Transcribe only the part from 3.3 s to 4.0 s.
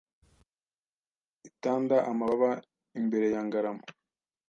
ya Ngarama